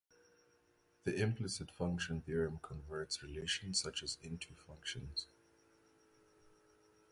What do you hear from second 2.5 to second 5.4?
converts relations such as into functions.